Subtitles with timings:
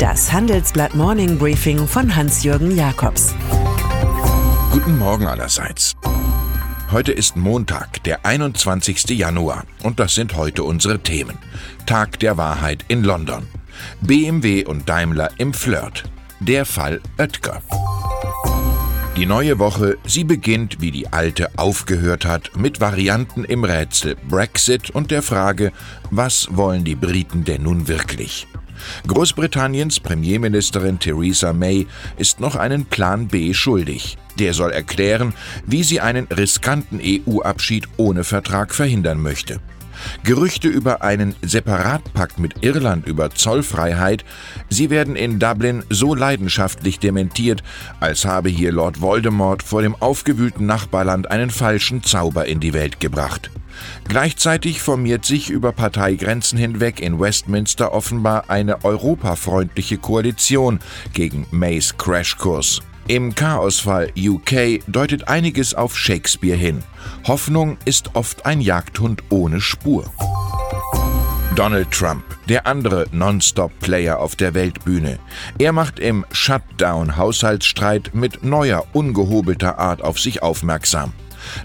[0.00, 3.34] Das Handelsblatt Morning Briefing von Hans-Jürgen Jakobs.
[4.72, 5.94] Guten Morgen allerseits.
[6.90, 9.10] Heute ist Montag, der 21.
[9.10, 11.36] Januar, und das sind heute unsere Themen.
[11.84, 13.46] Tag der Wahrheit in London.
[14.00, 16.04] BMW und Daimler im Flirt.
[16.40, 17.60] Der Fall Oetker.
[19.18, 24.88] Die neue Woche, sie beginnt, wie die alte aufgehört hat, mit Varianten im Rätsel Brexit
[24.88, 25.72] und der Frage,
[26.10, 28.46] was wollen die Briten denn nun wirklich?
[29.06, 34.16] Großbritanniens Premierministerin Theresa May ist noch einen Plan B schuldig.
[34.38, 35.34] Der soll erklären,
[35.66, 39.60] wie sie einen riskanten EU-Abschied ohne Vertrag verhindern möchte.
[40.24, 44.24] Gerüchte über einen Separatpakt mit Irland über Zollfreiheit,
[44.68, 47.62] sie werden in Dublin so leidenschaftlich dementiert,
[48.00, 53.00] als habe hier Lord Voldemort vor dem aufgewühlten Nachbarland einen falschen Zauber in die Welt
[53.00, 53.50] gebracht.
[54.08, 60.80] Gleichzeitig formiert sich über Parteigrenzen hinweg in Westminster offenbar eine europafreundliche Koalition
[61.12, 62.82] gegen Mays Crashkurs.
[63.10, 66.84] Im Chaosfall UK deutet einiges auf Shakespeare hin.
[67.26, 70.04] Hoffnung ist oft ein Jagdhund ohne Spur.
[71.56, 75.18] Donald Trump, der andere Non-Stop-Player auf der Weltbühne.
[75.58, 81.12] Er macht im Shutdown-Haushaltsstreit mit neuer, ungehobelter Art auf sich aufmerksam.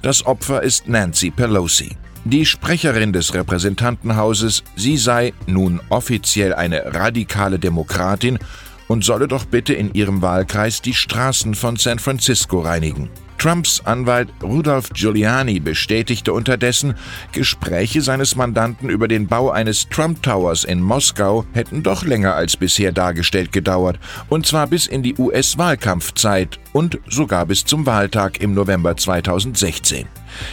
[0.01, 1.95] Das Opfer ist Nancy Pelosi.
[2.23, 8.39] Die Sprecherin des Repräsentantenhauses, sie sei nun offiziell eine radikale Demokratin
[8.87, 13.09] und solle doch bitte in ihrem Wahlkreis die Straßen von San Francisco reinigen.
[13.37, 16.95] Trumps Anwalt Rudolph Giuliani bestätigte unterdessen,
[17.31, 22.57] Gespräche seines Mandanten über den Bau eines Trump Towers in Moskau hätten doch länger als
[22.57, 28.53] bisher dargestellt gedauert, und zwar bis in die US-Wahlkampfzeit und sogar bis zum Wahltag im
[28.53, 30.07] November 2016.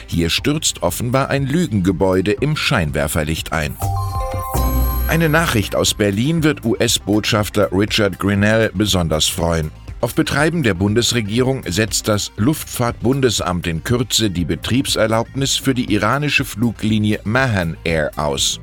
[0.07, 3.75] Hier stürzt offenbar ein Lügengebäude im Scheinwerferlicht ein.
[5.13, 9.71] Eine Nachricht aus Berlin wird US-Botschafter Richard Grinnell besonders freuen.
[10.01, 17.21] Auf Betreiben der Bundesregierung setzt das Luftfahrtbundesamt in Kürze die Betriebserlaubnis für die iranische Fluglinie
[17.25, 18.59] Mahan Air aus.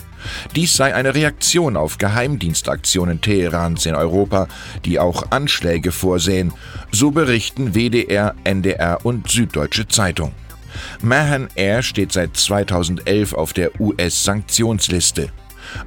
[0.56, 4.48] Dies sei eine Reaktion auf Geheimdienstaktionen Teherans in Europa,
[4.86, 6.52] die auch Anschläge vorsehen,
[6.92, 10.31] so berichten WDR, NDR und Süddeutsche Zeitung.
[11.04, 15.30] Mahan Air steht seit 2011 auf der US-Sanktionsliste.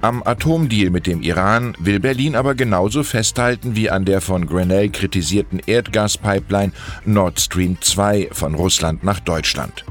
[0.00, 4.90] Am Atomdeal mit dem Iran will Berlin aber genauso festhalten wie an der von Grenell
[4.90, 6.72] kritisierten Erdgaspipeline
[7.04, 9.84] Nord Stream 2 von Russland nach Deutschland.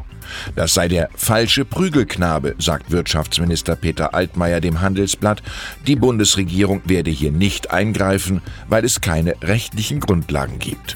[0.55, 5.41] Das sei der falsche Prügelknabe, sagt Wirtschaftsminister Peter Altmaier dem Handelsblatt.
[5.87, 10.95] Die Bundesregierung werde hier nicht eingreifen, weil es keine rechtlichen Grundlagen gibt.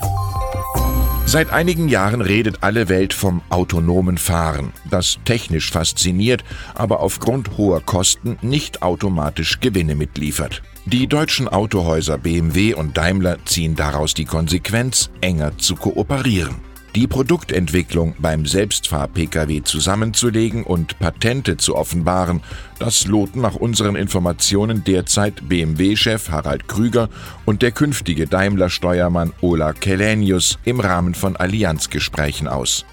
[1.35, 7.81] Seit einigen Jahren redet alle Welt vom autonomen Fahren, das technisch fasziniert, aber aufgrund hoher
[7.81, 10.62] Kosten nicht automatisch Gewinne mitliefert.
[10.85, 16.56] Die deutschen Autohäuser BMW und Daimler ziehen daraus die Konsequenz, enger zu kooperieren.
[16.95, 22.41] Die Produktentwicklung beim Selbstfahr-Pkw zusammenzulegen und Patente zu offenbaren,
[22.79, 27.09] das loten nach unseren Informationen derzeit BMW-Chef Harald Krüger
[27.44, 32.85] und der künftige Daimler-Steuermann Ola Kelenius im Rahmen von Allianzgesprächen aus.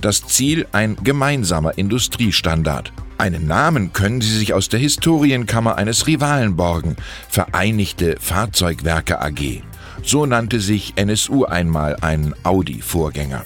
[0.00, 2.92] Das Ziel ein gemeinsamer Industriestandard.
[3.18, 6.94] Einen Namen können sie sich aus der Historienkammer eines Rivalen borgen,
[7.28, 9.62] Vereinigte Fahrzeugwerke AG.
[10.04, 13.44] So nannte sich NSU einmal einen Audi-Vorgänger.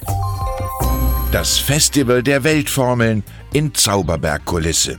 [1.31, 3.22] Das Festival der Weltformeln
[3.53, 4.99] in Zauberbergkulisse.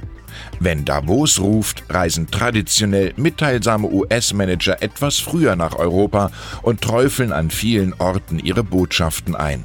[0.59, 6.31] Wenn Davos ruft, reisen traditionell mitteilsame US-Manager etwas früher nach Europa
[6.61, 9.63] und träufeln an vielen Orten ihre Botschaften ein.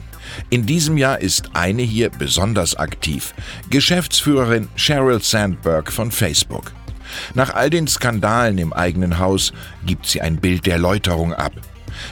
[0.49, 3.35] In diesem Jahr ist eine hier besonders aktiv,
[3.69, 6.73] Geschäftsführerin Sheryl Sandberg von Facebook.
[7.35, 9.53] Nach all den Skandalen im eigenen Haus
[9.85, 11.53] gibt sie ein Bild der Läuterung ab.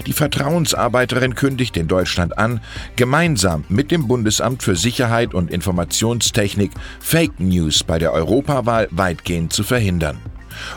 [0.06, 2.60] Die Vertrauensarbeiterin kündigt in Deutschland an,
[2.96, 9.62] gemeinsam mit dem Bundesamt für Sicherheit und Informationstechnik Fake News bei der Europawahl weitgehend zu
[9.62, 10.18] verhindern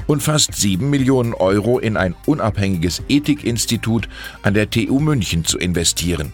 [0.08, 4.08] und fast 7 Millionen Euro in ein unabhängiges Ethikinstitut
[4.42, 6.34] an der TU München zu investieren.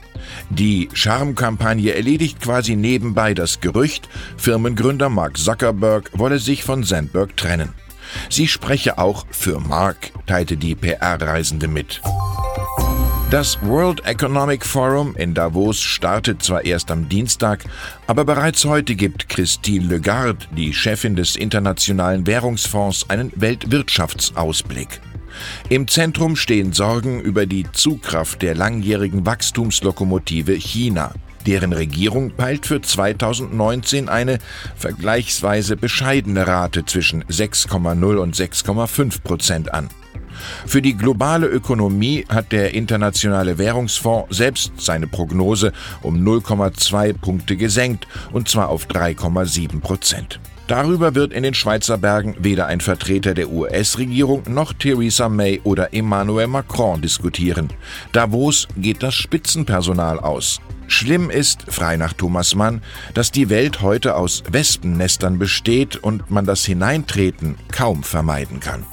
[0.50, 7.74] Die Charmkampagne erledigt quasi nebenbei das Gerücht, Firmengründer Mark Zuckerberg wolle sich von Sandberg trennen.
[8.30, 12.02] Sie spreche auch für Mark, teilte die PR-Reisende mit.
[13.32, 17.64] Das World Economic Forum in Davos startet zwar erst am Dienstag,
[18.08, 25.00] aber bereits heute gibt Christine Lagarde, die Chefin des Internationalen Währungsfonds, einen Weltwirtschaftsausblick.
[25.70, 31.14] Im Zentrum stehen Sorgen über die Zugkraft der langjährigen Wachstumslokomotive China.
[31.46, 34.40] Deren Regierung peilt für 2019 eine
[34.76, 39.88] vergleichsweise bescheidene Rate zwischen 6,0 und 6,5 Prozent an.
[40.66, 45.72] Für die globale Ökonomie hat der Internationale Währungsfonds selbst seine Prognose
[46.02, 50.40] um 0,2 Punkte gesenkt, und zwar auf 3,7 Prozent.
[50.70, 55.96] Darüber wird in den Schweizer Bergen weder ein Vertreter der US-Regierung noch Theresa May oder
[55.96, 57.70] Emmanuel Macron diskutieren.
[58.12, 60.62] Davos geht das Spitzenpersonal aus.
[60.86, 62.82] Schlimm ist, frei nach Thomas Mann,
[63.16, 68.86] dass die Welt heute aus Wespennestern besteht und man das Hineintreten kaum vermeiden kann.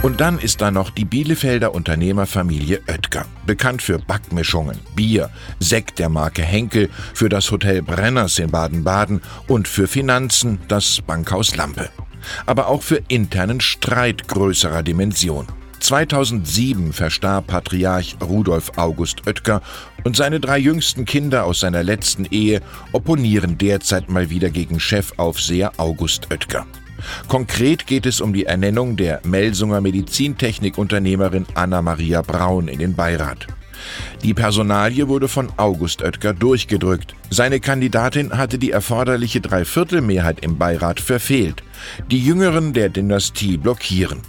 [0.00, 5.28] Und dann ist da noch die Bielefelder Unternehmerfamilie Oetker, bekannt für Backmischungen, Bier,
[5.58, 11.56] Sekt der Marke Henkel, für das Hotel Brenners in Baden-Baden und für Finanzen das Bankhaus
[11.56, 11.90] Lampe.
[12.46, 15.46] Aber auch für internen Streit größerer Dimension.
[15.80, 19.62] 2007 verstarb Patriarch Rudolf August Oetker
[20.04, 22.60] und seine drei jüngsten Kinder aus seiner letzten Ehe
[22.92, 26.66] opponieren derzeit mal wieder gegen Chefaufseher August Oetker.
[27.28, 33.46] Konkret geht es um die Ernennung der Melsunger Medizintechnikunternehmerin Anna-Maria Braun in den Beirat.
[34.22, 37.14] Die Personalie wurde von August Oetker durchgedrückt.
[37.30, 41.62] Seine Kandidatin hatte die erforderliche Dreiviertelmehrheit im Beirat verfehlt.
[42.10, 44.20] Die Jüngeren der Dynastie blockieren.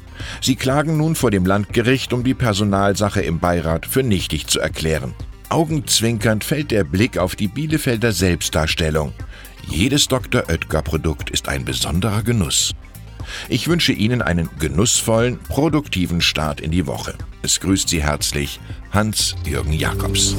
[0.41, 5.13] Sie klagen nun vor dem Landgericht, um die Personalsache im Beirat für nichtig zu erklären.
[5.49, 9.13] Augenzwinkernd fällt der Blick auf die Bielefelder Selbstdarstellung.
[9.67, 10.43] Jedes Dr.
[10.49, 12.73] Oetker-Produkt ist ein besonderer Genuss.
[13.47, 17.15] Ich wünsche Ihnen einen genussvollen, produktiven Start in die Woche.
[17.41, 18.59] Es grüßt Sie herzlich
[18.91, 20.35] Hans-Jürgen Jakobs.